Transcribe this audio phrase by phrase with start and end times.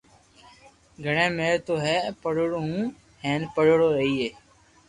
[1.03, 2.75] گڻي مي تو ھي ڀريوڙو ھو
[3.23, 4.27] ھين ڀريوڙو رھئي